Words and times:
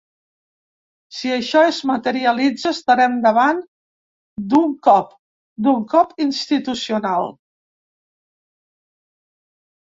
Si 1.15 1.33
això 1.33 1.59
es 1.65 1.81
materialitza 1.89 2.71
estarem 2.75 3.19
davant 3.25 3.59
d’un 4.55 4.73
cop; 4.87 5.13
d’un 5.67 5.85
cop 5.93 6.17
institucional. 6.27 7.31